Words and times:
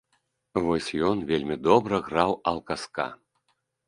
Вось 0.67 0.87
ён 1.09 1.19
вельмі 1.31 1.57
добра 1.67 1.99
граў 2.07 2.33
алка-ска. 2.53 3.07